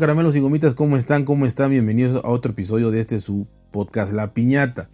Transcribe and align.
Caramelos 0.00 0.34
y 0.34 0.40
gomitas, 0.40 0.72
¿cómo 0.72 0.96
están? 0.96 1.26
¿Cómo 1.26 1.44
están? 1.44 1.72
Bienvenidos 1.72 2.24
a 2.24 2.30
otro 2.30 2.52
episodio 2.52 2.90
de 2.90 3.00
este 3.00 3.20
su 3.20 3.46
podcast 3.70 4.14
La 4.14 4.32
Piñata. 4.32 4.88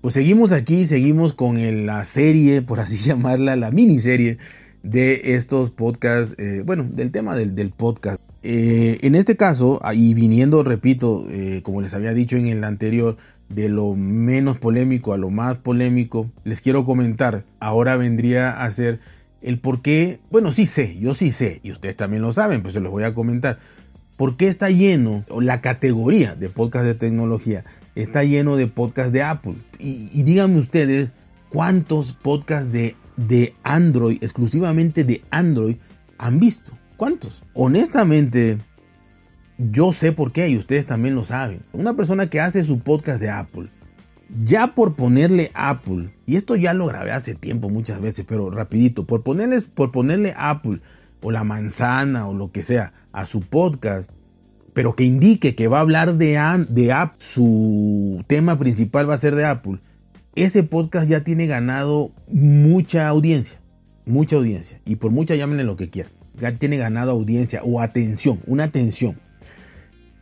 Pues 0.00 0.14
seguimos 0.14 0.52
aquí, 0.52 0.86
seguimos 0.86 1.32
con 1.32 1.84
la 1.84 2.04
serie, 2.04 2.62
por 2.62 2.78
así 2.78 2.96
llamarla, 3.04 3.56
la 3.56 3.72
miniserie 3.72 4.38
de 4.84 5.34
estos 5.34 5.72
podcasts, 5.72 6.36
eh, 6.38 6.62
bueno, 6.64 6.84
del 6.84 7.10
tema 7.10 7.34
del, 7.34 7.70
podcast. 7.70 8.22
Eh, 8.44 9.00
en 9.02 9.16
este 9.16 9.36
caso, 9.36 9.80
y 9.92 10.14
viniendo, 10.14 10.62
repito, 10.62 11.26
eh, 11.28 11.62
como 11.64 11.82
les 11.82 11.92
había 11.94 12.14
dicho 12.14 12.36
en 12.36 12.46
el 12.46 12.62
anterior, 12.62 13.16
de 13.48 13.68
lo 13.68 13.96
menos 13.96 14.58
polémico 14.58 15.12
a 15.12 15.18
lo 15.18 15.30
más 15.30 15.56
polémico, 15.56 16.30
les 16.44 16.60
quiero 16.60 16.84
comentar, 16.84 17.42
ahora 17.58 17.96
vendría 17.96 18.62
a 18.62 18.70
ser 18.70 19.00
el 19.42 19.58
por 19.58 19.82
qué, 19.82 20.20
bueno, 20.30 20.52
sí 20.52 20.66
sé, 20.66 20.96
yo 21.00 21.14
sí 21.14 21.32
sé, 21.32 21.60
y 21.64 21.72
ustedes 21.72 21.96
también 21.96 22.22
lo 22.22 22.32
saben, 22.32 22.62
pues 22.62 22.74
se 22.74 22.80
los 22.80 22.92
voy 22.92 23.02
a 23.02 23.12
comentar 23.12 23.58
¿Por 24.16 24.38
qué 24.38 24.46
está 24.46 24.70
lleno, 24.70 25.24
la 25.40 25.60
categoría 25.60 26.34
de 26.34 26.48
podcast 26.48 26.86
de 26.86 26.94
tecnología 26.94 27.64
está 27.94 28.24
lleno 28.24 28.56
de 28.56 28.66
podcast 28.66 29.12
de 29.12 29.22
Apple? 29.22 29.56
Y, 29.78 30.22
díganme 30.22 30.58
ustedes 30.58 31.10
cuántos 31.50 32.14
podcasts 32.14 32.72
de, 32.72 32.96
de 33.18 33.54
Android, 33.62 34.16
exclusivamente 34.22 35.04
de 35.04 35.22
Android, 35.30 35.76
han 36.16 36.40
visto. 36.40 36.72
¿Cuántos? 36.96 37.44
Honestamente, 37.52 38.56
yo 39.58 39.92
sé 39.92 40.12
por 40.12 40.32
qué 40.32 40.48
y 40.48 40.56
ustedes 40.56 40.86
también 40.86 41.14
lo 41.14 41.24
saben. 41.24 41.60
Una 41.74 41.92
persona 41.92 42.30
que 42.30 42.40
hace 42.40 42.64
su 42.64 42.80
podcast 42.80 43.20
de 43.20 43.28
Apple, 43.28 43.68
ya 44.44 44.74
por 44.74 44.94
ponerle 44.94 45.50
Apple, 45.52 46.10
y 46.24 46.36
esto 46.36 46.56
ya 46.56 46.72
lo 46.72 46.86
grabé 46.86 47.12
hace 47.12 47.34
tiempo 47.34 47.68
muchas 47.68 48.00
veces, 48.00 48.24
pero 48.26 48.50
rapidito, 48.50 49.04
por, 49.04 49.22
ponerles, 49.22 49.68
por 49.68 49.92
ponerle 49.92 50.32
Apple 50.38 50.80
o 51.20 51.30
la 51.30 51.44
manzana 51.44 52.28
o 52.28 52.34
lo 52.34 52.50
que 52.50 52.62
sea 52.62 52.94
a 53.16 53.24
su 53.24 53.40
podcast, 53.40 54.10
pero 54.74 54.94
que 54.94 55.04
indique 55.04 55.54
que 55.54 55.68
va 55.68 55.78
a 55.78 55.80
hablar 55.80 56.16
de, 56.16 56.38
de 56.68 56.92
Apple, 56.92 57.16
su 57.18 58.22
tema 58.26 58.58
principal 58.58 59.08
va 59.08 59.14
a 59.14 59.18
ser 59.18 59.34
de 59.34 59.46
Apple, 59.46 59.78
ese 60.34 60.64
podcast 60.64 61.08
ya 61.08 61.24
tiene 61.24 61.46
ganado 61.46 62.12
mucha 62.28 63.08
audiencia, 63.08 63.58
mucha 64.04 64.36
audiencia, 64.36 64.82
y 64.84 64.96
por 64.96 65.12
mucha 65.12 65.34
llámenle 65.34 65.64
lo 65.64 65.76
que 65.76 65.88
quieran, 65.88 66.12
ya 66.38 66.54
tiene 66.54 66.76
ganado 66.76 67.12
audiencia 67.12 67.62
o 67.64 67.80
atención, 67.80 68.38
una 68.46 68.64
atención. 68.64 69.18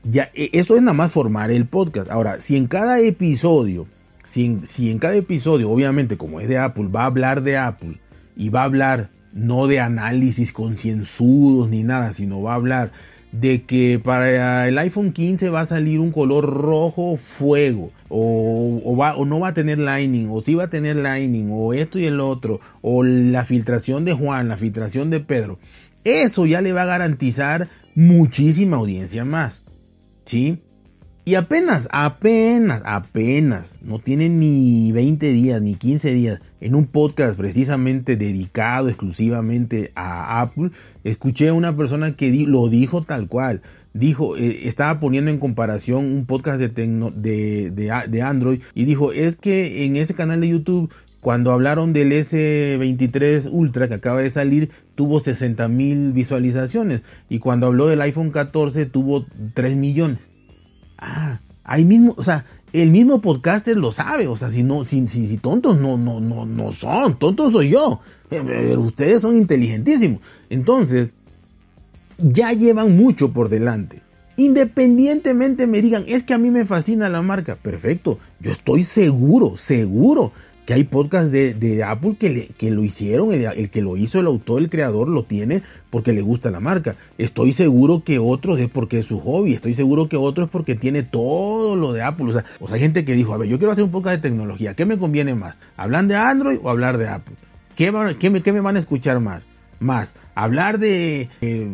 Ya, 0.05 0.31
e, 0.33 0.50
eso 0.53 0.77
es 0.77 0.83
nada 0.83 0.95
más 0.95 1.11
formar 1.11 1.50
el 1.50 1.67
podcast. 1.67 2.09
Ahora, 2.12 2.39
si 2.39 2.56
en 2.56 2.69
cada 2.69 3.00
episodio, 3.00 3.89
si 4.25 4.61
si 4.62 4.92
en 4.92 5.00
cada 5.00 5.17
episodio, 5.17 5.69
obviamente 5.69 6.17
como 6.17 6.39
es 6.39 6.48
de 6.48 6.59
Apple, 6.59 6.87
va 6.95 7.03
a 7.03 7.06
hablar 7.06 7.42
de 7.42 7.56
Apple 7.56 8.00
y 8.37 8.50
va 8.50 8.61
a 8.61 8.67
hablar 8.67 9.11
no 9.34 9.66
de 9.66 9.80
análisis 9.80 10.52
concienzudos 10.52 11.68
ni 11.68 11.82
nada, 11.82 12.12
sino 12.12 12.40
va 12.40 12.52
a 12.52 12.56
hablar 12.56 12.92
de 13.32 13.64
que 13.64 13.98
para 13.98 14.68
el 14.68 14.78
iPhone 14.78 15.12
15 15.12 15.50
va 15.50 15.62
a 15.62 15.66
salir 15.66 15.98
un 15.98 16.12
color 16.12 16.44
rojo 16.44 17.16
fuego, 17.16 17.91
o, 18.08 18.96
va, 18.96 19.16
o 19.16 19.24
no 19.24 19.41
va 19.41 19.48
a 19.48 19.54
tener 19.54 19.78
Lightning, 19.78 20.28
o 20.30 20.41
sí 20.41 20.54
va 20.54 20.64
a 20.64 20.70
tener 20.70 20.96
Lightning, 20.96 21.48
o 21.50 21.74
esto 21.74 21.98
y 21.98 22.06
el 22.06 22.20
otro, 22.20 22.60
o 22.80 23.02
la 23.02 23.44
filtración 23.44 24.04
de 24.04 24.12
Juan, 24.12 24.48
la 24.48 24.56
filtración 24.56 25.10
de 25.10 25.18
Pedro. 25.18 25.58
Eso 26.04 26.46
ya 26.46 26.60
le 26.60 26.72
va 26.72 26.82
a 26.82 26.86
garantizar 26.86 27.69
muchísima 27.96 28.76
audiencia 28.76 29.24
más. 29.24 29.62
¿Sí? 30.25 30.62
Y 31.26 31.36
apenas, 31.36 31.88
apenas, 31.90 32.82
apenas, 32.84 33.78
no 33.80 33.98
tiene 33.98 34.28
ni 34.28 34.92
20 34.92 35.32
días, 35.32 35.62
ni 35.62 35.74
15 35.74 36.12
días, 36.12 36.40
en 36.60 36.74
un 36.74 36.84
podcast 36.84 37.38
precisamente 37.38 38.16
dedicado 38.16 38.88
exclusivamente 38.90 39.90
a 39.94 40.42
Apple, 40.42 40.70
escuché 41.02 41.48
a 41.48 41.54
una 41.54 41.74
persona 41.74 42.14
que 42.14 42.30
lo 42.46 42.68
dijo 42.68 43.02
tal 43.04 43.26
cual. 43.26 43.62
Dijo, 43.94 44.36
eh, 44.36 44.68
estaba 44.68 45.00
poniendo 45.00 45.30
en 45.30 45.38
comparación 45.38 46.04
un 46.04 46.26
podcast 46.26 46.60
de, 46.60 46.68
de, 46.68 47.70
de, 48.08 48.22
Android 48.22 48.60
y 48.74 48.84
dijo, 48.84 49.12
es 49.12 49.36
que 49.36 49.86
en 49.86 49.96
ese 49.96 50.12
canal 50.12 50.42
de 50.42 50.48
YouTube 50.48 50.92
cuando 51.20 51.52
hablaron 51.52 51.94
del 51.94 52.12
S23 52.12 53.48
Ultra 53.50 53.88
que 53.88 53.94
acaba 53.94 54.20
de 54.20 54.28
salir, 54.28 54.68
tuvo 54.94 55.20
60 55.20 55.68
mil 55.68 56.12
visualizaciones. 56.12 57.00
Y 57.30 57.38
cuando 57.38 57.66
habló 57.66 57.86
del 57.86 58.02
iPhone 58.02 58.30
14, 58.30 58.84
tuvo 58.84 59.24
3 59.54 59.74
millones. 59.76 60.28
Ah, 61.06 61.41
ahí 61.65 61.84
mismo, 61.84 62.15
o 62.16 62.22
sea, 62.22 62.47
el 62.72 62.91
mismo 62.91 63.20
podcaster 63.20 63.76
lo 63.76 63.92
sabe, 63.92 64.26
o 64.26 64.37
sea, 64.37 64.48
si 64.48 64.62
no, 64.62 64.84
si, 64.84 65.06
si, 65.06 65.37
tontos 65.37 65.78
no, 65.78 65.98
no, 65.98 66.20
no, 66.20 66.47
no 66.47 66.72
son, 66.72 67.19
tontos 67.19 67.53
soy 67.53 67.70
yo, 67.70 68.00
pero 68.28 68.81
ustedes 68.81 69.20
son 69.20 69.37
inteligentísimos. 69.37 70.20
Entonces, 70.48 71.10
ya 72.19 72.53
llevan 72.53 72.97
mucho 72.97 73.32
por 73.32 73.48
delante. 73.48 74.00
Independientemente 74.37 75.66
me 75.66 75.82
digan, 75.82 76.04
es 76.09 76.25
que 76.25 76.34
a 76.34 76.38
mí 76.38 76.50
me 76.50 76.65
fascina 76.65 77.09
la 77.09 77.22
marca, 77.22 77.54
perfecto, 77.54 78.19
yo 78.41 78.50
estoy 78.50 78.82
seguro, 78.82 79.56
seguro 79.56 80.32
que 80.66 80.72
hay 80.72 80.84
podcast 80.84 81.30
de, 81.30 81.84
Apple 81.84 82.16
que, 82.19 82.48
que 82.56 82.70
lo 82.70 82.82
hicieron, 82.82 83.32
el, 83.32 83.70
que 83.70 83.82
lo 83.82 83.97
hizo 83.97 84.20
el 84.20 84.26
autor, 84.26 84.62
el 84.62 84.70
creador, 84.70 85.08
lo 85.08 85.25
tiene 85.25 85.62
porque 85.91 86.12
le 86.12 86.22
gusta 86.22 86.50
la 86.50 86.60
marca. 86.60 86.97
Estoy 87.19 87.52
seguro 87.52 88.02
que 88.02 88.19
otros 88.19 88.58
es 88.60 88.70
porque 88.70 88.98
es 88.98 89.06
su 89.06 89.20
hobby, 89.20 89.53
estoy 89.53 89.74
seguro 89.74 90.08
que 90.08 90.16
otros 90.16 90.47
es 90.47 90.50
porque 90.50 90.74
tiene 90.74 91.03
todo 91.03 91.76
lo 91.76 91.92
de 91.92 92.03
Apple. 92.03 92.26
O 92.26 92.32
sea, 92.32 92.44
o 92.60 92.66
sea, 92.66 92.76
hay 92.76 92.80
gente 92.80 93.04
que 93.04 93.12
dijo, 93.12 93.34
a 93.34 93.36
ver, 93.36 93.48
yo 93.48 93.58
quiero 93.58 93.72
hacer 93.72 93.84
un 93.84 93.91
podcast 93.91 94.16
de 94.16 94.28
tecnología, 94.30 94.74
¿qué 94.74 94.86
me 94.86 94.98
conviene 94.98 95.34
más? 95.34 95.56
¿Hablar 95.76 96.06
de 96.06 96.16
Android 96.16 96.58
o 96.62 96.70
hablar 96.70 96.97
de 96.97 97.08
Apple? 97.08 97.34
¿Qué, 97.76 97.92
qué, 98.19 98.30
me, 98.30 98.42
qué 98.42 98.53
me 98.53 98.60
van 98.60 98.76
a 98.76 98.80
escuchar 98.80 99.20
más? 99.20 99.42
Más, 99.80 100.14
hablar 100.34 100.78
de, 100.78 101.28
eh, 101.42 101.72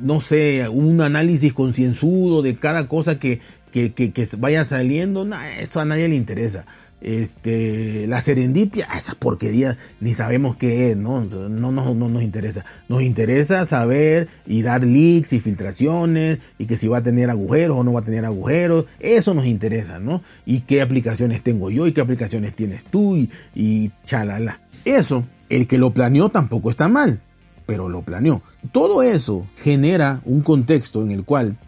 no 0.00 0.20
sé, 0.20 0.66
un 0.68 1.00
análisis 1.00 1.52
concienzudo 1.52 2.42
de 2.42 2.56
cada 2.56 2.88
cosa 2.88 3.20
que, 3.20 3.40
que, 3.70 3.92
que, 3.92 4.28
vaya 4.38 4.64
saliendo, 4.64 5.24
no, 5.24 5.36
eso 5.60 5.78
a 5.78 5.84
nadie 5.84 6.08
le 6.08 6.16
interesa 6.16 6.64
este, 7.00 8.06
la 8.06 8.20
serendipia, 8.20 8.88
esa 8.96 9.14
porquería 9.14 9.76
ni 10.00 10.14
sabemos 10.14 10.56
qué 10.56 10.90
es, 10.90 10.96
¿no? 10.96 11.20
No, 11.22 11.70
no, 11.70 11.94
no 11.94 12.08
nos 12.08 12.22
interesa. 12.22 12.64
Nos 12.88 13.02
interesa 13.02 13.66
saber 13.66 14.28
y 14.46 14.62
dar 14.62 14.84
leaks 14.84 15.32
y 15.34 15.40
filtraciones 15.40 16.38
y 16.58 16.66
que 16.66 16.76
si 16.76 16.88
va 16.88 16.98
a 16.98 17.02
tener 17.02 17.30
agujeros 17.30 17.78
o 17.78 17.84
no 17.84 17.92
va 17.92 18.00
a 18.00 18.04
tener 18.04 18.24
agujeros, 18.24 18.86
eso 19.00 19.34
nos 19.34 19.46
interesa, 19.46 19.98
¿no? 19.98 20.22
Y 20.46 20.60
qué 20.60 20.80
aplicaciones 20.82 21.42
tengo 21.42 21.70
yo 21.70 21.86
y 21.86 21.92
qué 21.92 22.00
aplicaciones 22.00 22.56
tienes 22.56 22.84
tú 22.84 23.16
y, 23.16 23.30
y 23.54 23.92
chalala. 24.04 24.60
Eso, 24.84 25.24
el 25.48 25.66
que 25.66 25.78
lo 25.78 25.92
planeó 25.92 26.30
tampoco 26.30 26.70
está 26.70 26.88
mal, 26.88 27.20
pero 27.66 27.88
lo 27.88 28.02
planeó. 28.02 28.42
Todo 28.72 29.02
eso 29.02 29.46
genera 29.56 30.20
un 30.24 30.42
contexto 30.42 31.02
en 31.02 31.10
el 31.10 31.24
cual 31.24 31.58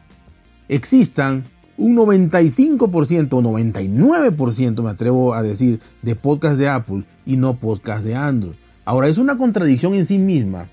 existan 0.68 1.44
un 1.78 1.96
95% 1.96 3.32
o 3.32 3.42
99% 3.42 4.82
me 4.82 4.90
atrevo 4.90 5.34
a 5.34 5.42
decir 5.42 5.80
de 6.02 6.16
podcast 6.16 6.58
de 6.58 6.68
Apple 6.68 7.04
y 7.24 7.36
no 7.36 7.56
podcast 7.56 8.04
de 8.04 8.14
Android. 8.14 8.54
Ahora 8.84 9.08
es 9.08 9.18
una 9.18 9.36
contradicción 9.36 9.94
en 9.94 10.06
sí 10.06 10.18
misma 10.18 10.68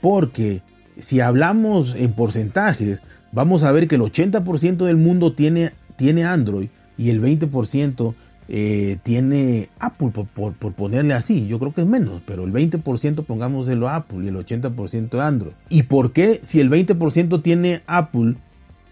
porque 0.00 0.62
si 0.98 1.20
hablamos 1.20 1.94
en 1.96 2.12
porcentajes 2.12 3.02
vamos 3.32 3.62
a 3.62 3.72
ver 3.72 3.88
que 3.88 3.96
el 3.96 4.02
80% 4.02 4.84
del 4.84 4.96
mundo 4.96 5.32
tiene, 5.32 5.72
tiene 5.96 6.24
Android 6.24 6.68
y 6.96 7.10
el 7.10 7.20
20% 7.20 8.14
eh, 8.46 8.98
tiene 9.02 9.70
Apple 9.78 10.10
por, 10.10 10.52
ponerle 10.54 11.14
así. 11.14 11.46
Yo 11.46 11.58
creo 11.58 11.72
que 11.72 11.80
es 11.80 11.86
menos, 11.86 12.22
pero 12.26 12.44
el 12.44 12.52
20% 12.52 13.24
pongámoselo 13.24 13.88
a 13.88 13.96
Apple 13.96 14.24
y 14.24 14.28
el 14.28 14.36
80% 14.36 15.20
Android. 15.20 15.54
¿Y 15.68 15.84
por 15.84 16.12
qué 16.12 16.38
si 16.42 16.60
el 16.60 16.70
20% 16.70 17.42
tiene 17.42 17.82
Apple 17.86 18.36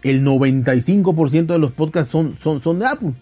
el 0.03 0.25
95% 0.25 1.45
de 1.47 1.59
los 1.59 1.71
podcasts 1.71 2.11
son, 2.11 2.33
son, 2.33 2.61
son 2.61 2.79
de 2.79 2.85
Apple. 2.85 3.13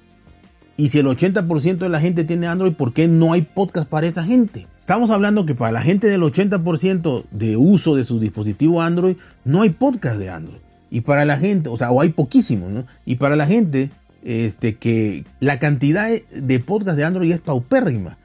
Y 0.78 0.90
si 0.90 1.00
el 1.00 1.06
80% 1.06 1.78
de 1.78 1.90
la 1.90 2.00
gente 2.00 2.24
tiene 2.24 2.48
Android, 2.48 2.74
¿por 2.74 2.94
qué 2.94 3.08
no 3.08 3.34
hay 3.34 3.44
podcast 3.44 3.88
para 3.88 4.08
esa 4.08 4.24
gente? 4.24 4.68
Estamos 4.80 5.12
hablando 5.12 5.46
que 5.46 5.54
para 5.54 5.72
la 5.72 5.82
gente 5.82 6.08
del 6.08 6.22
80% 6.22 7.26
de 7.30 7.56
uso 7.56 7.96
de 7.96 8.04
su 8.04 8.20
dispositivo 8.20 8.82
Android, 8.82 9.16
no 9.46 9.62
hay 9.62 9.70
podcast 9.70 10.18
de 10.18 10.30
Android. 10.30 10.60
Y 10.90 11.02
para 11.02 11.24
la 11.24 11.38
gente, 11.38 11.70
o 11.70 11.78
sea, 11.78 11.92
o 11.92 12.02
hay 12.02 12.10
poquísimos, 12.10 12.72
¿no? 12.72 12.86
Y 13.06 13.16
para 13.16 13.36
la 13.36 13.46
gente, 13.46 13.92
este, 14.24 14.76
que 14.76 15.24
la 15.40 15.60
cantidad 15.60 16.10
de 16.10 16.60
podcast 16.60 16.98
de 16.98 17.06
Android 17.06 17.32
es 17.32 17.42
paupérrima. 17.42 18.18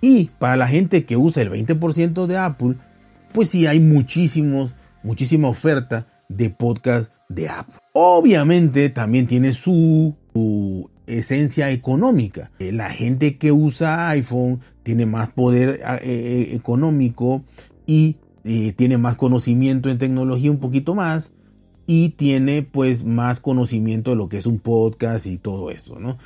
Y 0.00 0.26
para 0.38 0.56
la 0.56 0.68
gente 0.68 1.04
que 1.04 1.16
usa 1.16 1.42
el 1.42 1.50
20% 1.50 2.26
de 2.26 2.36
Apple, 2.36 2.74
pues 3.32 3.50
sí 3.50 3.66
hay 3.66 3.80
muchísimos, 3.80 4.74
muchísima 5.02 5.48
oferta 5.48 6.06
de 6.36 6.50
podcast 6.50 7.12
de 7.28 7.48
Apple. 7.48 7.78
Obviamente 7.92 8.88
también 8.90 9.26
tiene 9.26 9.52
su, 9.52 10.16
esencia 11.06 11.70
económica. 11.70 12.50
Eh, 12.58 12.72
la 12.72 12.90
gente 12.90 13.36
que 13.36 13.52
usa 13.52 14.08
iPhone 14.10 14.60
tiene 14.82 15.06
más 15.06 15.30
poder 15.30 15.80
eh, 15.80 15.98
eh, 16.02 16.54
económico 16.54 17.42
y 17.86 18.16
tiene 18.76 18.98
más 18.98 19.14
conocimiento 19.14 19.88
en 19.88 19.98
tecnología 19.98 20.50
un 20.50 20.58
poquito 20.58 20.96
más 20.96 21.30
y 21.86 22.10
tiene 22.10 22.62
pues 22.62 23.04
más 23.04 23.38
conocimiento 23.38 24.10
de 24.10 24.16
lo 24.16 24.28
que 24.28 24.38
es 24.38 24.46
un 24.46 24.58
podcast 24.58 25.26
y 25.26 25.38
todo 25.38 25.70
esto, 25.70 26.00
¿no? 26.00 26.18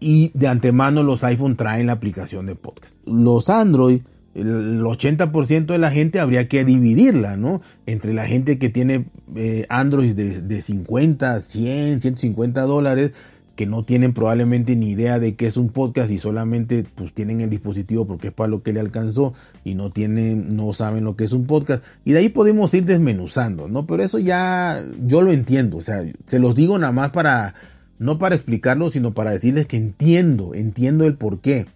Y 0.00 0.32
de 0.34 0.48
antemano 0.48 1.04
los 1.04 1.22
iPhone 1.22 1.56
traen 1.56 1.86
la 1.86 1.92
aplicación 1.92 2.46
de 2.46 2.56
podcast. 2.56 2.96
Los 3.04 3.48
Android 3.48 4.00
el 4.34 4.80
80% 4.82 5.66
de 5.66 5.78
la 5.78 5.90
gente 5.90 6.20
habría 6.20 6.48
que 6.48 6.64
dividirla, 6.64 7.36
¿no? 7.36 7.60
Entre 7.86 8.14
la 8.14 8.26
gente 8.26 8.58
que 8.58 8.68
tiene 8.68 9.06
eh, 9.34 9.66
Android 9.68 10.14
de, 10.14 10.40
de 10.42 10.62
50, 10.62 11.40
100, 11.40 12.00
150 12.00 12.62
dólares, 12.62 13.12
que 13.60 13.66
no 13.66 13.82
tienen 13.82 14.14
probablemente 14.14 14.74
ni 14.74 14.92
idea 14.92 15.18
de 15.18 15.34
qué 15.34 15.44
es 15.44 15.58
un 15.58 15.68
podcast 15.68 16.10
y 16.10 16.16
solamente 16.16 16.82
pues 16.94 17.12
tienen 17.12 17.42
el 17.42 17.50
dispositivo 17.50 18.06
porque 18.06 18.28
es 18.28 18.32
para 18.32 18.48
lo 18.48 18.62
que 18.62 18.72
le 18.72 18.80
alcanzó 18.80 19.34
y 19.64 19.74
no 19.74 19.90
tienen, 19.90 20.56
no 20.56 20.72
saben 20.72 21.04
lo 21.04 21.14
que 21.14 21.24
es 21.24 21.32
un 21.34 21.44
podcast. 21.44 21.84
Y 22.06 22.12
de 22.12 22.20
ahí 22.20 22.30
podemos 22.30 22.72
ir 22.72 22.86
desmenuzando, 22.86 23.68
¿no? 23.68 23.86
Pero 23.86 24.02
eso 24.02 24.18
ya 24.18 24.82
yo 25.04 25.20
lo 25.20 25.30
entiendo, 25.30 25.76
o 25.76 25.80
sea, 25.82 26.02
se 26.24 26.38
los 26.38 26.54
digo 26.54 26.78
nada 26.78 26.94
más 26.94 27.10
para, 27.10 27.54
no 27.98 28.18
para 28.18 28.34
explicarlo, 28.34 28.90
sino 28.90 29.12
para 29.12 29.32
decirles 29.32 29.66
que 29.66 29.76
entiendo, 29.76 30.54
entiendo 30.54 31.04
el 31.04 31.16
por 31.16 31.40
qué. 31.40 31.66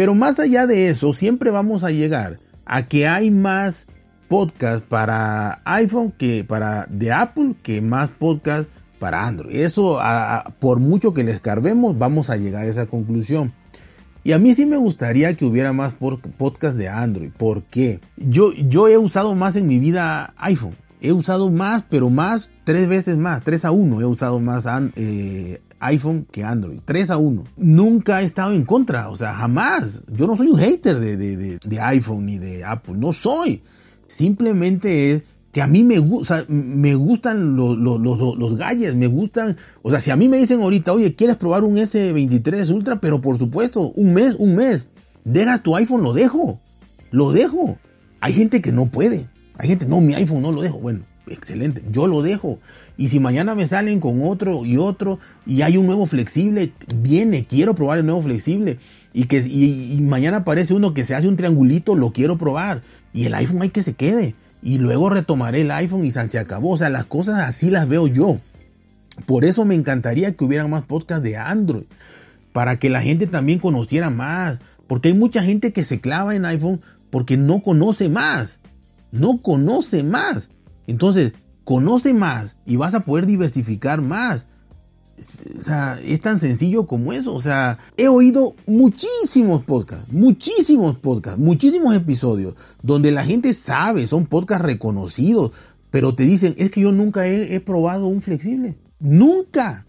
Pero 0.00 0.14
más 0.14 0.38
allá 0.38 0.66
de 0.66 0.88
eso, 0.88 1.12
siempre 1.12 1.50
vamos 1.50 1.84
a 1.84 1.90
llegar 1.90 2.38
a 2.64 2.86
que 2.86 3.06
hay 3.06 3.30
más 3.30 3.86
podcast 4.28 4.82
para 4.82 5.60
iPhone 5.66 6.10
que 6.10 6.42
para 6.42 6.86
de 6.88 7.12
Apple 7.12 7.54
que 7.62 7.82
más 7.82 8.08
podcast 8.08 8.66
para 8.98 9.26
Android. 9.26 9.56
Eso, 9.56 10.00
por 10.58 10.80
mucho 10.80 11.12
que 11.12 11.22
le 11.22 11.32
escarbemos, 11.32 11.98
vamos 11.98 12.30
a 12.30 12.38
llegar 12.38 12.64
a 12.64 12.68
esa 12.68 12.86
conclusión. 12.86 13.52
Y 14.24 14.32
a 14.32 14.38
mí 14.38 14.54
sí 14.54 14.64
me 14.64 14.78
gustaría 14.78 15.36
que 15.36 15.44
hubiera 15.44 15.74
más 15.74 15.94
podcast 16.38 16.78
de 16.78 16.88
Android. 16.88 17.32
¿Por 17.36 17.64
qué? 17.64 18.00
Yo, 18.16 18.54
yo 18.54 18.88
he 18.88 18.96
usado 18.96 19.34
más 19.34 19.54
en 19.56 19.66
mi 19.66 19.78
vida 19.78 20.32
iPhone. 20.38 20.76
He 21.02 21.12
usado 21.12 21.50
más, 21.50 21.84
pero 21.90 22.08
más, 22.08 22.50
tres 22.64 22.88
veces 22.88 23.18
más, 23.18 23.42
tres 23.42 23.66
a 23.66 23.70
uno. 23.70 24.00
He 24.00 24.06
usado 24.06 24.40
más 24.40 24.64
eh, 24.96 25.60
iPhone 25.80 26.26
que 26.30 26.44
Android. 26.44 26.80
3 26.84 27.10
a 27.10 27.16
1. 27.16 27.44
Nunca 27.56 28.20
he 28.20 28.24
estado 28.24 28.52
en 28.52 28.64
contra, 28.64 29.08
o 29.08 29.16
sea, 29.16 29.32
jamás. 29.32 30.02
Yo 30.12 30.26
no 30.26 30.36
soy 30.36 30.48
un 30.48 30.58
hater 30.58 31.00
de, 31.00 31.16
de, 31.16 31.80
iPhone 31.80 32.26
ni 32.26 32.38
de 32.38 32.64
Apple, 32.64 32.94
no 32.96 33.12
soy. 33.12 33.62
Simplemente 34.06 35.12
es 35.12 35.22
que 35.52 35.62
a 35.62 35.66
mí 35.66 35.82
me, 35.82 35.98
gusta, 35.98 36.44
me 36.48 36.94
gustan 36.94 37.56
los, 37.56 37.76
los, 37.76 38.00
los, 38.00 38.38
los 38.38 38.56
galles, 38.56 38.94
me 38.94 39.08
gustan, 39.08 39.56
o 39.82 39.90
sea, 39.90 40.00
si 40.00 40.10
a 40.10 40.16
mí 40.16 40.28
me 40.28 40.36
dicen 40.36 40.60
ahorita, 40.60 40.92
oye, 40.92 41.14
¿quieres 41.16 41.36
probar 41.36 41.64
un 41.64 41.76
S23 41.76 42.72
Ultra? 42.72 43.00
Pero 43.00 43.20
por 43.20 43.36
supuesto, 43.38 43.90
un 43.96 44.12
mes, 44.12 44.36
un 44.36 44.54
mes, 44.54 44.86
dejas 45.24 45.62
tu 45.62 45.74
iPhone, 45.74 46.02
lo 46.02 46.12
dejo, 46.12 46.60
lo 47.10 47.32
dejo. 47.32 47.78
Hay 48.20 48.32
gente 48.32 48.60
que 48.62 48.70
no 48.70 48.86
puede, 48.86 49.28
hay 49.58 49.68
gente, 49.68 49.86
no, 49.86 50.00
mi 50.00 50.14
iPhone 50.14 50.42
no 50.42 50.52
lo 50.52 50.62
dejo, 50.62 50.78
bueno, 50.78 51.00
excelente, 51.30 51.82
yo 51.90 52.06
lo 52.06 52.22
dejo. 52.22 52.58
Y 52.96 53.08
si 53.08 53.18
mañana 53.18 53.54
me 53.54 53.66
salen 53.66 54.00
con 54.00 54.22
otro 54.22 54.66
y 54.66 54.76
otro 54.76 55.18
y 55.46 55.62
hay 55.62 55.76
un 55.76 55.86
nuevo 55.86 56.04
flexible, 56.06 56.72
viene, 56.94 57.46
quiero 57.46 57.74
probar 57.74 57.98
el 57.98 58.06
nuevo 58.06 58.22
flexible. 58.22 58.78
Y 59.12 59.24
que 59.24 59.38
y, 59.38 59.98
mañana 60.02 60.38
aparece 60.38 60.74
uno 60.74 60.94
que 60.94 61.04
se 61.04 61.14
hace 61.14 61.26
un 61.26 61.36
triangulito, 61.36 61.96
lo 61.96 62.12
quiero 62.12 62.36
probar. 62.36 62.82
Y 63.12 63.24
el 63.24 63.34
iPhone 63.34 63.62
hay 63.62 63.70
que 63.70 63.82
se 63.82 63.94
quede. 63.94 64.34
Y 64.62 64.78
luego 64.78 65.08
retomaré 65.08 65.62
el 65.62 65.70
iPhone 65.70 66.04
y 66.04 66.10
se 66.10 66.38
acabó. 66.38 66.72
O 66.72 66.78
sea, 66.78 66.90
las 66.90 67.06
cosas 67.06 67.40
así 67.40 67.70
las 67.70 67.88
veo 67.88 68.06
yo. 68.06 68.38
Por 69.26 69.44
eso 69.44 69.64
me 69.64 69.74
encantaría 69.74 70.34
que 70.34 70.44
hubiera 70.44 70.66
más 70.68 70.84
podcasts 70.84 71.24
de 71.24 71.36
Android. 71.36 71.84
Para 72.52 72.78
que 72.78 72.90
la 72.90 73.00
gente 73.00 73.26
también 73.26 73.58
conociera 73.58 74.10
más. 74.10 74.60
Porque 74.86 75.08
hay 75.08 75.14
mucha 75.14 75.42
gente 75.42 75.72
que 75.72 75.84
se 75.84 76.00
clava 76.00 76.34
en 76.34 76.44
iPhone 76.44 76.80
porque 77.10 77.36
no 77.36 77.62
conoce 77.62 78.08
más. 78.08 78.60
No 79.10 79.38
conoce 79.42 80.02
más. 80.02 80.50
Entonces, 80.90 81.34
conoce 81.62 82.14
más 82.14 82.56
y 82.66 82.76
vas 82.76 82.94
a 82.94 83.04
poder 83.04 83.26
diversificar 83.26 84.02
más. 84.02 84.48
O 85.56 85.62
sea, 85.62 86.00
es 86.02 86.20
tan 86.20 86.40
sencillo 86.40 86.86
como 86.86 87.12
eso. 87.12 87.32
O 87.32 87.40
sea, 87.40 87.78
he 87.96 88.08
oído 88.08 88.56
muchísimos 88.66 89.62
podcasts, 89.62 90.12
muchísimos 90.12 90.96
podcasts, 90.96 91.38
muchísimos 91.38 91.94
episodios 91.94 92.56
donde 92.82 93.12
la 93.12 93.22
gente 93.22 93.54
sabe, 93.54 94.08
son 94.08 94.26
podcasts 94.26 94.64
reconocidos, 94.64 95.52
pero 95.90 96.14
te 96.16 96.24
dicen, 96.24 96.54
es 96.58 96.72
que 96.72 96.80
yo 96.80 96.90
nunca 96.90 97.28
he, 97.28 97.60
probado 97.60 98.08
un 98.08 98.20
flexible. 98.20 98.76
Nunca. 98.98 99.86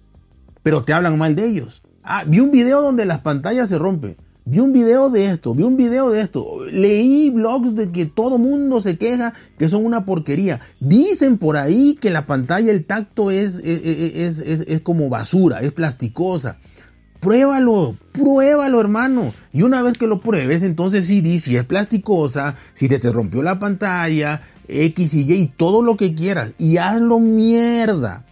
Pero 0.62 0.84
te 0.84 0.94
hablan 0.94 1.18
mal 1.18 1.36
de 1.36 1.48
ellos. 1.48 1.82
Ah, 2.04 2.26
vi 2.28 2.42
un 2.42 2.52
video 2.52 2.82
donde 2.82 3.06
las 3.06 3.22
pantallas 3.22 3.70
se 3.70 3.80
rompen. 3.80 4.18
Vi 4.44 4.60
un 4.60 4.74
video 4.74 5.12
de 5.12 5.26
esto, 5.26 5.54
vi 5.54 5.64
un 5.64 5.78
video 5.78 6.10
de 6.10 6.22
esto, 6.22 6.66
leí 6.72 7.30
blogs 7.30 7.76
de 7.76 7.92
que 7.92 8.08
todo 8.08 8.40
mundo 8.40 8.82
se 8.82 8.98
queja 8.98 9.34
que 9.60 9.68
son 9.68 9.86
una 9.86 10.04
porquería. 10.04 10.60
Dicen 10.80 11.38
por 11.38 11.58
ahí 11.58 11.96
que 12.02 12.10
la 12.10 12.26
pantalla, 12.26 12.72
el 12.72 12.86
tacto 12.86 13.30
es, 13.30 13.58
es, 13.58 14.40
es, 14.40 14.82
como 14.82 15.10
basura, 15.10 15.62
es 15.62 15.72
plasticosa. 15.74 16.58
Pruébalo, 17.20 17.96
pruébalo 18.14 18.82
hermano. 18.82 19.32
Y 19.54 19.62
una 19.62 19.84
vez 19.84 19.96
que 19.96 20.08
lo 20.08 20.22
pruebes, 20.22 20.64
entonces 20.64 21.06
sí 21.06 21.22
di 21.22 21.38
si 21.38 21.56
es 21.56 21.64
plasticosa, 21.64 22.56
si 22.74 22.90
te, 22.90 22.98
te 22.98 23.12
rompió 23.12 23.44
la 23.44 23.60
pantalla, 23.60 24.42
X 24.68 25.14
y 25.14 25.32
Y, 25.32 25.54
todo 25.56 25.84
lo 25.84 25.98
que 25.98 26.16
quieras. 26.16 26.56
Y 26.58 26.78
hazlo 26.78 27.20
mierda. 27.20 28.26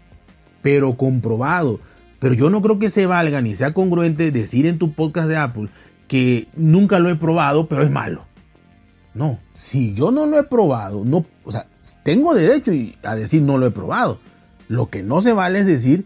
Pero 0.63 0.97
comprobado. 0.97 1.79
Pero 2.19 2.33
yo 2.33 2.49
no 2.49 2.61
creo 2.61 2.79
que 2.79 2.89
se 2.89 3.05
valga 3.05 3.41
ni 3.41 3.53
sea 3.53 3.73
congruente 3.73 4.31
decir 4.31 4.65
en 4.65 4.77
tu 4.77 4.93
podcast 4.93 5.29
de 5.29 5.37
Apple 5.37 5.69
que 6.09 6.49
nunca 6.57 6.99
lo 6.99 7.09
he 7.09 7.15
probado, 7.15 7.69
pero 7.69 7.83
es 7.83 7.91
malo. 7.91 8.25
No, 9.13 9.39
si 9.53 9.93
yo 9.93 10.11
no 10.11 10.25
lo 10.25 10.37
he 10.37 10.43
probado, 10.43 11.05
no, 11.05 11.25
o 11.45 11.51
sea, 11.51 11.67
tengo 12.03 12.33
derecho 12.33 12.71
a 13.03 13.15
decir 13.15 13.41
no 13.41 13.57
lo 13.57 13.67
he 13.67 13.71
probado. 13.71 14.19
Lo 14.67 14.89
que 14.89 15.03
no 15.03 15.21
se 15.21 15.33
vale 15.33 15.59
es 15.59 15.65
decir 15.65 16.05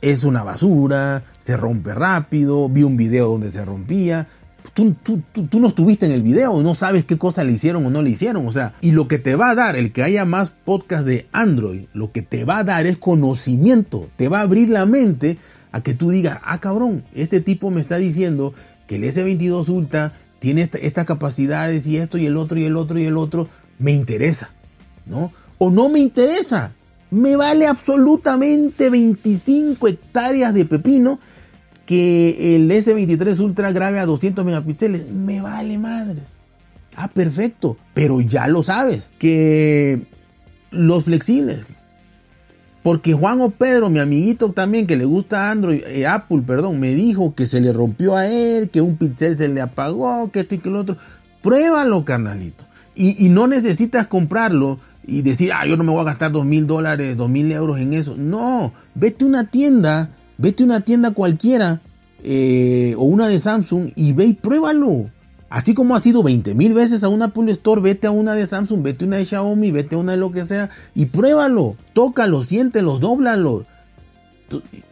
es 0.00 0.22
una 0.22 0.44
basura, 0.44 1.24
se 1.38 1.56
rompe 1.56 1.94
rápido, 1.94 2.68
vi 2.68 2.82
un 2.82 2.96
video 2.96 3.28
donde 3.28 3.50
se 3.50 3.64
rompía. 3.64 4.28
Tú, 4.74 4.94
tú, 5.02 5.20
tú, 5.32 5.60
no 5.60 5.68
estuviste 5.68 6.06
en 6.06 6.12
el 6.12 6.22
video, 6.22 6.62
no 6.62 6.74
sabes 6.74 7.04
qué 7.04 7.16
cosa 7.16 7.44
le 7.44 7.52
hicieron 7.52 7.86
o 7.86 7.90
no 7.90 8.02
le 8.02 8.10
hicieron. 8.10 8.46
O 8.46 8.52
sea, 8.52 8.74
y 8.80 8.92
lo 8.92 9.08
que 9.08 9.18
te 9.18 9.34
va 9.34 9.50
a 9.50 9.54
dar, 9.54 9.76
el 9.76 9.92
que 9.92 10.02
haya 10.02 10.24
más 10.24 10.50
podcast 10.50 11.06
de 11.06 11.26
Android, 11.32 11.86
lo 11.94 12.12
que 12.12 12.22
te 12.22 12.44
va 12.44 12.58
a 12.58 12.64
dar 12.64 12.86
es 12.86 12.96
conocimiento, 12.96 14.08
te 14.16 14.28
va 14.28 14.40
a 14.40 14.42
abrir 14.42 14.68
la 14.68 14.84
mente 14.84 15.38
a 15.74 15.82
que 15.82 15.92
tú 15.92 16.10
digas, 16.10 16.38
ah 16.44 16.60
cabrón, 16.60 17.04
este 17.14 17.40
tipo 17.40 17.70
me 17.70 17.80
está 17.80 17.96
diciendo 17.96 18.54
que 18.86 18.96
el 18.96 19.04
S22 19.04 19.68
Ultra 19.68 20.12
tiene 20.38 20.68
estas 20.80 21.06
capacidades 21.06 21.86
y 21.86 21.96
esto 21.96 22.18
y 22.18 22.26
el 22.26 22.36
otro 22.36 22.58
y 22.58 22.64
el 22.64 22.76
otro 22.76 22.98
y 22.98 23.06
el 23.06 23.16
otro, 23.16 23.48
me 23.78 23.92
interesa, 23.92 24.50
¿no? 25.06 25.32
O 25.58 25.70
no 25.70 25.88
me 25.88 26.00
interesa, 26.00 26.74
me 27.10 27.36
vale 27.36 27.66
absolutamente 27.66 28.90
25 28.90 29.88
hectáreas 29.88 30.52
de 30.52 30.64
pepino 30.64 31.18
que 31.86 32.56
el 32.56 32.70
S23 32.70 33.40
Ultra 33.40 33.72
grabe 33.72 34.00
a 34.00 34.06
200 34.06 34.44
megapíxeles, 34.44 35.12
me 35.12 35.40
vale 35.40 35.78
madre. 35.78 36.20
Ah, 36.96 37.08
perfecto, 37.08 37.76
pero 37.92 38.20
ya 38.20 38.46
lo 38.46 38.62
sabes, 38.62 39.10
que 39.18 40.06
los 40.70 41.04
flexibles, 41.04 41.64
porque 42.84 43.14
Juan 43.14 43.40
o 43.40 43.48
Pedro, 43.48 43.88
mi 43.88 43.98
amiguito 43.98 44.52
también 44.52 44.86
que 44.86 44.96
le 44.96 45.06
gusta 45.06 45.50
Android, 45.50 45.80
eh, 45.86 46.06
Apple, 46.06 46.42
perdón, 46.46 46.78
me 46.78 46.94
dijo 46.94 47.34
que 47.34 47.46
se 47.46 47.58
le 47.62 47.72
rompió 47.72 48.14
a 48.14 48.28
él, 48.28 48.68
que 48.68 48.82
un 48.82 48.98
pixel 48.98 49.34
se 49.34 49.48
le 49.48 49.62
apagó, 49.62 50.30
que 50.30 50.40
esto 50.40 50.56
y 50.56 50.58
que 50.58 50.68
lo 50.68 50.80
otro. 50.80 50.98
Pruébalo, 51.40 52.04
carnalito. 52.04 52.66
Y, 52.94 53.30
no 53.30 53.46
necesitas 53.46 54.06
comprarlo 54.06 54.78
y 55.06 55.22
decir, 55.22 55.50
ah, 55.54 55.66
yo 55.66 55.78
no 55.78 55.84
me 55.84 55.92
voy 55.92 56.02
a 56.02 56.04
gastar 56.04 56.30
dos 56.30 56.44
mil 56.44 56.66
dólares, 56.66 57.16
dos 57.16 57.30
mil 57.30 57.50
euros 57.52 57.80
en 57.80 57.94
eso. 57.94 58.16
No, 58.18 58.74
vete 58.94 59.24
a 59.24 59.28
una 59.28 59.48
tienda, 59.48 60.10
vete 60.36 60.62
a 60.62 60.66
una 60.66 60.80
tienda 60.82 61.12
cualquiera 61.12 61.80
eh, 62.22 62.94
o 62.98 63.04
una 63.04 63.28
de 63.28 63.38
Samsung 63.38 63.92
y 63.96 64.12
ve 64.12 64.26
y 64.26 64.34
pruébalo. 64.34 65.10
Así 65.54 65.72
como 65.72 65.94
has 65.94 66.04
ido 66.04 66.24
20 66.24 66.52
mil 66.56 66.74
veces 66.74 67.04
a 67.04 67.08
una 67.08 67.26
Apple 67.26 67.52
Store, 67.52 67.80
vete 67.80 68.08
a 68.08 68.10
una 68.10 68.34
de 68.34 68.44
Samsung, 68.44 68.82
vete 68.82 69.04
a 69.04 69.06
una 69.06 69.18
de 69.18 69.24
Xiaomi, 69.24 69.70
vete 69.70 69.94
a 69.94 69.98
una 69.98 70.10
de 70.10 70.18
lo 70.18 70.32
que 70.32 70.44
sea 70.44 70.68
y 70.96 71.06
pruébalo, 71.06 71.76
tócalo, 71.92 72.42
siéntelo, 72.42 72.98
dóblalo. 72.98 73.64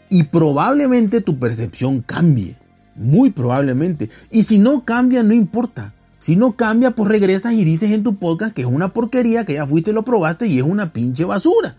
Y 0.09 0.23
probablemente 0.23 1.21
tu 1.21 1.37
percepción 1.40 2.00
cambie. 2.00 2.54
Muy 2.95 3.31
probablemente. 3.31 4.09
Y 4.31 4.45
si 4.45 4.61
no 4.61 4.85
cambia, 4.85 5.25
no 5.25 5.35
importa. 5.35 5.95
Si 6.21 6.37
no 6.37 6.52
cambia, 6.52 6.92
pues 6.92 7.09
regresas 7.09 7.54
y 7.54 7.64
dices 7.64 7.90
en 7.90 8.04
tu 8.04 8.14
podcast 8.14 8.54
que 8.54 8.62
es 8.62 8.69
una 8.69 8.92
porquería, 8.92 9.45
que 9.45 9.54
ya 9.54 9.66
fuiste 9.66 9.90
y 9.90 9.95
lo 9.95 10.04
probaste 10.04 10.47
y 10.47 10.59
es 10.59 10.64
una 10.64 10.92
pinche 10.92 11.25
basura. 11.25 11.75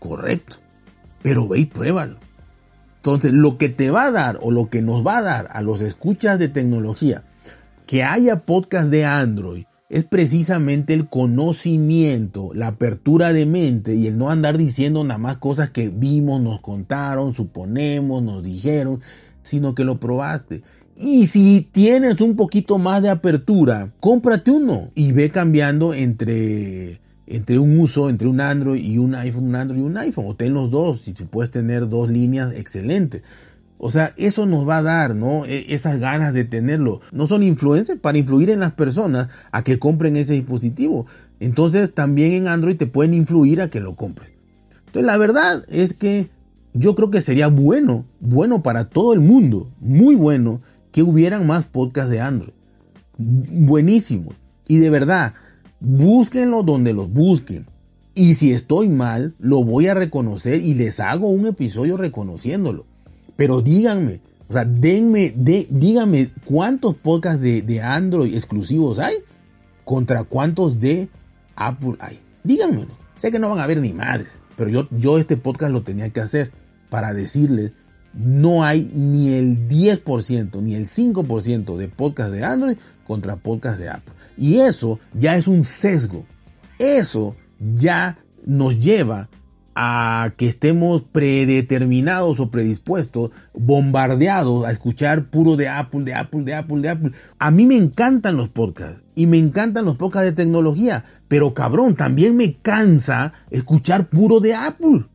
Correcto. 0.00 0.56
Pero 1.22 1.46
ve 1.46 1.60
y 1.60 1.64
pruébalo. 1.66 2.16
Entonces, 2.96 3.32
lo 3.32 3.56
que 3.56 3.68
te 3.68 3.92
va 3.92 4.06
a 4.06 4.10
dar 4.10 4.40
o 4.42 4.50
lo 4.50 4.68
que 4.68 4.82
nos 4.82 5.06
va 5.06 5.18
a 5.18 5.22
dar 5.22 5.48
a 5.52 5.62
los 5.62 5.80
escuchas 5.80 6.40
de 6.40 6.48
tecnología 6.48 7.22
que 7.88 8.04
haya 8.04 8.42
podcast 8.42 8.90
de 8.90 9.06
Android 9.06 9.64
es 9.88 10.04
precisamente 10.04 10.92
el 10.92 11.08
conocimiento, 11.08 12.50
la 12.52 12.66
apertura 12.66 13.32
de 13.32 13.46
mente 13.46 13.94
y 13.94 14.06
el 14.06 14.18
no 14.18 14.28
andar 14.28 14.58
diciendo 14.58 15.02
nada 15.04 15.16
más 15.16 15.38
cosas 15.38 15.70
que 15.70 15.88
vimos, 15.88 16.38
nos 16.42 16.60
contaron, 16.60 17.32
suponemos, 17.32 18.22
nos 18.22 18.42
dijeron, 18.42 19.00
sino 19.42 19.74
que 19.74 19.86
lo 19.86 19.98
probaste. 19.98 20.62
Y 20.98 21.28
si 21.28 21.66
tienes 21.72 22.20
un 22.20 22.36
poquito 22.36 22.76
más 22.76 23.00
de 23.00 23.08
apertura, 23.08 23.90
cómprate 24.00 24.50
uno 24.50 24.90
y 24.94 25.12
ve 25.12 25.30
cambiando 25.30 25.94
entre, 25.94 27.00
entre 27.26 27.58
un 27.58 27.80
uso, 27.80 28.10
entre 28.10 28.28
un 28.28 28.42
Android 28.42 28.84
y 28.84 28.98
un 28.98 29.14
iPhone, 29.14 29.46
un 29.46 29.56
Android 29.56 29.80
y 29.80 29.84
un 29.84 29.96
iPhone. 29.96 30.26
O 30.28 30.36
ten 30.36 30.52
los 30.52 30.70
dos, 30.70 31.00
si 31.00 31.12
puedes 31.12 31.50
tener 31.50 31.88
dos 31.88 32.10
líneas, 32.10 32.52
excelente. 32.52 33.22
O 33.78 33.90
sea, 33.90 34.12
eso 34.16 34.44
nos 34.46 34.68
va 34.68 34.78
a 34.78 34.82
dar, 34.82 35.14
¿no? 35.14 35.44
E, 35.44 35.72
esas 35.72 35.98
ganas 35.98 36.34
de 36.34 36.44
tenerlo. 36.44 37.00
No 37.12 37.26
son 37.26 37.42
influencers 37.42 38.00
para 38.00 38.18
influir 38.18 38.50
en 38.50 38.60
las 38.60 38.72
personas 38.72 39.28
a 39.52 39.62
que 39.62 39.78
compren 39.78 40.16
ese 40.16 40.34
dispositivo. 40.34 41.06
Entonces 41.40 41.94
también 41.94 42.32
en 42.32 42.48
Android 42.48 42.76
te 42.76 42.86
pueden 42.86 43.14
influir 43.14 43.60
a 43.60 43.68
que 43.68 43.80
lo 43.80 43.94
compres. 43.94 44.32
Entonces 44.86 45.04
la 45.04 45.16
verdad 45.16 45.64
es 45.68 45.94
que 45.94 46.28
yo 46.74 46.94
creo 46.94 47.10
que 47.10 47.20
sería 47.20 47.48
bueno, 47.48 48.04
bueno 48.20 48.62
para 48.62 48.88
todo 48.88 49.12
el 49.12 49.20
mundo, 49.20 49.70
muy 49.80 50.16
bueno, 50.16 50.60
que 50.90 51.02
hubieran 51.02 51.46
más 51.46 51.64
podcasts 51.64 52.10
de 52.10 52.20
Android. 52.20 52.52
Buenísimo. 53.16 54.32
Y 54.66 54.78
de 54.78 54.90
verdad, 54.90 55.34
búsquenlo 55.80 56.62
donde 56.62 56.92
los 56.92 57.10
busquen. 57.10 57.66
Y 58.14 58.34
si 58.34 58.52
estoy 58.52 58.88
mal, 58.88 59.34
lo 59.38 59.62
voy 59.62 59.86
a 59.86 59.94
reconocer 59.94 60.60
y 60.60 60.74
les 60.74 60.98
hago 60.98 61.28
un 61.28 61.46
episodio 61.46 61.96
reconociéndolo. 61.96 62.86
Pero 63.38 63.60
díganme, 63.60 64.20
o 64.48 64.52
sea, 64.52 64.64
denme, 64.64 65.30
de, 65.30 65.68
díganme 65.70 66.28
cuántos 66.44 66.96
podcasts 66.96 67.40
de, 67.40 67.80
Android 67.80 68.34
exclusivos 68.34 68.98
hay 68.98 69.14
contra 69.84 70.24
cuántos 70.24 70.80
de 70.80 71.08
Apple 71.54 71.94
hay. 72.00 72.18
Díganmelo. 72.42 72.90
Sé 73.14 73.30
que 73.30 73.38
no 73.38 73.48
van 73.48 73.60
a 73.60 73.66
ver 73.68 73.80
ni 73.80 73.92
madres, 73.92 74.40
pero 74.56 74.70
yo, 74.70 74.88
yo 74.90 75.18
este 75.18 75.36
podcast 75.36 75.70
lo 75.70 75.82
tenía 75.84 76.10
que 76.10 76.20
hacer 76.20 76.50
para 76.90 77.12
decirles, 77.12 77.70
no 78.12 78.64
hay 78.64 78.90
ni 78.92 79.34
el 79.34 79.68
10% 79.68 80.60
ni 80.60 80.74
el 80.74 80.88
5% 80.88 81.76
de 81.76 81.86
podcast 81.86 82.32
de 82.32 82.44
Android 82.44 82.76
contra 83.06 83.36
podcast 83.36 83.78
de 83.78 83.88
Apple. 83.88 84.14
Y 84.36 84.58
eso 84.58 84.98
ya 85.14 85.36
es 85.36 85.46
un 85.46 85.62
sesgo. 85.62 86.26
Eso 86.80 87.36
ya 87.60 88.18
nos 88.44 88.80
lleva 88.80 89.28
a 89.80 90.32
que 90.36 90.48
estemos 90.48 91.02
predeterminados 91.02 92.40
o 92.40 92.50
predispuestos, 92.50 93.30
bombardeados 93.54 94.66
a 94.66 94.72
escuchar 94.72 95.30
puro 95.30 95.54
de 95.54 95.68
Apple, 95.68 96.02
de 96.02 96.14
Apple, 96.14 96.42
de 96.42 96.54
Apple, 96.54 96.80
de 96.80 96.88
Apple. 96.88 97.12
A 97.38 97.52
mí 97.52 97.64
me 97.64 97.76
encantan 97.76 98.36
los 98.36 98.48
podcasts 98.48 99.00
y 99.14 99.28
me 99.28 99.38
encantan 99.38 99.84
los 99.84 99.94
podcasts 99.94 100.24
de 100.24 100.32
tecnología, 100.32 101.04
pero 101.28 101.54
cabrón, 101.54 101.94
también 101.94 102.36
me 102.36 102.54
cansa 102.54 103.32
escuchar 103.50 104.08
puro 104.08 104.40
de 104.40 104.56
Apple. 104.56 105.06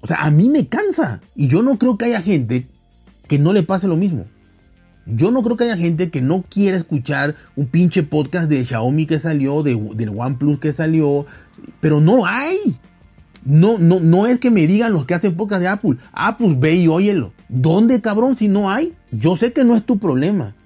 O 0.00 0.06
sea, 0.06 0.22
a 0.22 0.30
mí 0.30 0.48
me 0.48 0.66
cansa. 0.66 1.20
Y 1.34 1.48
yo 1.48 1.62
no 1.62 1.76
creo 1.76 1.98
que 1.98 2.06
haya 2.06 2.22
gente 2.22 2.66
que 3.28 3.38
no 3.38 3.52
le 3.52 3.64
pase 3.64 3.86
lo 3.86 3.98
mismo. 3.98 4.24
Yo 5.04 5.30
no 5.30 5.42
creo 5.42 5.58
que 5.58 5.64
haya 5.64 5.76
gente 5.76 6.08
que 6.08 6.22
no 6.22 6.42
quiera 6.48 6.78
escuchar 6.78 7.34
un 7.54 7.66
pinche 7.66 8.02
podcast 8.02 8.48
de 8.48 8.64
Xiaomi 8.64 9.04
que 9.04 9.18
salió, 9.18 9.62
de, 9.62 9.78
del 9.94 10.08
OnePlus 10.08 10.58
que 10.58 10.72
salió, 10.72 11.26
pero 11.82 12.00
no 12.00 12.24
hay. 12.24 12.78
No, 13.46 13.78
no, 13.78 14.00
no 14.00 14.26
es 14.26 14.40
que 14.40 14.50
me 14.50 14.66
digan 14.66 14.92
los 14.92 15.06
que 15.06 15.14
hacen 15.14 15.36
podcast 15.36 15.62
de 15.62 15.68
Apple. 15.68 15.96
Apple, 16.12 16.56
ve 16.58 16.74
y 16.74 16.88
óyelo. 16.88 17.32
¿Dónde, 17.48 18.00
cabrón, 18.00 18.34
si 18.34 18.48
no 18.48 18.70
hay? 18.70 18.92
Yo 19.12 19.36
sé 19.36 19.52
que 19.52 19.62
no 19.62 19.76
es 19.76 19.86
tu 19.86 19.98
problema. 19.98 20.56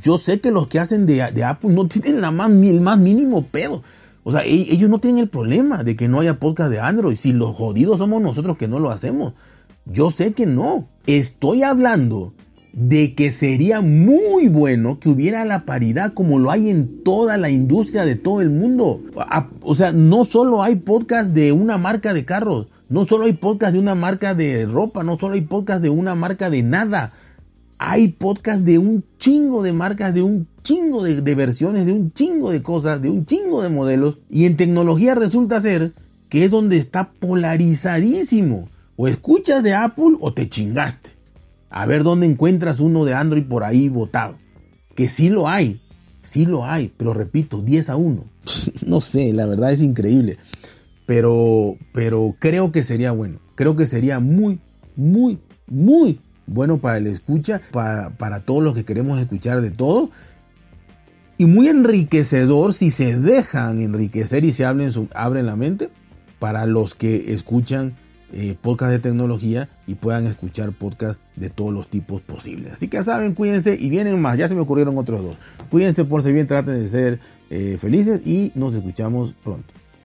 Yo 0.00 0.16
sé 0.16 0.40
que 0.40 0.52
los 0.52 0.68
que 0.68 0.78
hacen 0.78 1.06
de, 1.06 1.22
Apple 1.22 1.70
no 1.70 1.88
tienen 1.88 2.20
la 2.20 2.30
más, 2.30 2.48
el 2.50 2.80
más 2.80 2.98
mínimo 2.98 3.42
pedo. 3.42 3.82
O 4.22 4.30
sea, 4.30 4.44
e-, 4.44 4.72
ellos 4.72 4.88
no 4.88 5.00
tienen 5.00 5.24
el 5.24 5.28
problema 5.28 5.82
de 5.82 5.96
que 5.96 6.06
no 6.06 6.20
haya 6.20 6.38
podcast 6.38 6.70
de 6.70 6.78
Android. 6.78 7.16
Si 7.16 7.32
los 7.32 7.56
jodidos 7.56 7.98
somos 7.98 8.22
nosotros 8.22 8.56
que 8.56 8.68
no 8.68 8.78
lo 8.78 8.90
hacemos. 8.90 9.34
Yo 9.84 10.12
sé 10.12 10.32
que 10.32 10.46
no. 10.46 10.88
Estoy 11.06 11.64
hablando 11.64 12.32
de 12.72 13.14
que 13.14 13.30
sería 13.30 13.80
muy 13.80 14.48
bueno 14.48 14.98
que 14.98 15.08
hubiera 15.08 15.44
la 15.44 15.64
paridad 15.64 16.12
como 16.12 16.38
lo 16.38 16.50
hay 16.50 16.70
en 16.70 17.02
toda 17.02 17.36
la 17.36 17.50
industria 17.50 18.04
de 18.04 18.16
todo 18.16 18.40
el 18.40 18.50
mundo. 18.50 19.02
O 19.62 19.74
sea, 19.74 19.92
no 19.92 20.24
solo 20.24 20.62
hay 20.62 20.76
podcast 20.76 21.32
de 21.32 21.52
una 21.52 21.78
marca 21.78 22.14
de 22.14 22.24
carros, 22.24 22.66
no 22.88 23.04
solo 23.04 23.24
hay 23.24 23.34
podcast 23.34 23.72
de 23.72 23.78
una 23.78 23.94
marca 23.94 24.34
de 24.34 24.66
ropa, 24.66 25.04
no 25.04 25.18
solo 25.18 25.34
hay 25.34 25.42
podcast 25.42 25.82
de 25.82 25.90
una 25.90 26.14
marca 26.14 26.50
de 26.50 26.62
nada. 26.62 27.12
Hay 27.78 28.08
podcast 28.08 28.60
de 28.60 28.78
un 28.78 29.04
chingo 29.18 29.62
de 29.62 29.72
marcas, 29.72 30.12
de 30.12 30.22
un 30.22 30.46
chingo 30.62 31.02
de, 31.02 31.34
versiones, 31.34 31.86
de 31.86 31.94
un 31.94 32.12
chingo 32.12 32.50
de 32.50 32.62
cosas, 32.62 33.00
de 33.00 33.08
un 33.08 33.24
chingo 33.24 33.62
de 33.62 33.70
modelos. 33.70 34.18
Y 34.28 34.44
en 34.44 34.56
tecnología 34.56 35.14
resulta 35.14 35.60
ser 35.60 35.92
que 36.28 36.44
es 36.44 36.50
donde 36.50 36.76
está 36.76 37.12
polarizadísimo. 37.12 38.68
O 38.96 39.08
escuchas 39.08 39.62
de 39.62 39.74
Apple 39.74 40.16
o 40.20 40.34
te 40.34 40.48
chingaste. 40.48 41.19
A 41.70 41.86
ver 41.86 42.02
dónde 42.02 42.26
encuentras 42.26 42.80
uno 42.80 43.04
de 43.04 43.14
Android 43.14 43.44
por 43.44 43.64
ahí 43.64 43.88
votado. 43.88 44.36
Que 44.94 45.08
sí 45.08 45.30
lo 45.30 45.48
hay, 45.48 45.80
sí 46.20 46.44
lo 46.44 46.66
hay, 46.66 46.92
pero 46.96 47.14
repito, 47.14 47.62
10 47.62 47.90
a 47.90 47.96
1. 47.96 48.24
no 48.86 49.00
sé, 49.00 49.32
la 49.32 49.46
verdad 49.46 49.72
es 49.72 49.80
increíble. 49.80 50.36
Pero, 51.06 51.76
pero 51.92 52.36
creo 52.38 52.72
que 52.72 52.82
sería 52.82 53.12
bueno. 53.12 53.38
Creo 53.54 53.76
que 53.76 53.86
sería 53.86 54.20
muy, 54.20 54.60
muy, 54.96 55.38
muy 55.66 56.20
bueno 56.46 56.80
para 56.80 56.98
el 56.98 57.06
escucha, 57.06 57.60
para, 57.72 58.10
para 58.10 58.40
todos 58.40 58.62
los 58.62 58.74
que 58.74 58.84
queremos 58.84 59.20
escuchar 59.20 59.60
de 59.60 59.70
todo 59.70 60.10
y 61.40 61.46
muy 61.46 61.68
enriquecedor 61.68 62.74
si 62.74 62.90
se 62.90 63.18
dejan 63.18 63.78
enriquecer 63.78 64.44
y 64.44 64.52
se 64.52 64.66
abren, 64.66 64.92
su, 64.92 65.08
abren 65.14 65.46
la 65.46 65.56
mente 65.56 65.88
para 66.38 66.66
los 66.66 66.94
que 66.94 67.32
escuchan 67.32 67.94
eh, 68.32 68.56
podcast 68.60 68.92
de 68.92 68.98
tecnología 68.98 69.68
y 69.86 69.94
puedan 69.96 70.26
escuchar 70.26 70.72
podcast 70.72 71.18
de 71.36 71.50
todos 71.50 71.72
los 71.72 71.88
tipos 71.88 72.20
posibles. 72.20 72.74
Así 72.74 72.88
que 72.88 73.02
saben, 73.02 73.34
cuídense 73.34 73.76
y 73.78 73.90
vienen 73.90 74.20
más. 74.20 74.38
Ya 74.38 74.48
se 74.48 74.54
me 74.54 74.60
ocurrieron 74.60 74.96
otros 74.98 75.22
dos. 75.22 75.36
Cuídense 75.70 76.04
por 76.04 76.22
si 76.22 76.32
bien, 76.32 76.46
traten 76.46 76.74
de 76.74 76.88
ser 76.88 77.20
eh, 77.50 77.76
felices 77.78 78.22
y 78.26 78.52
nos 78.54 78.74
escuchamos 78.74 79.34
pronto. 79.42 79.79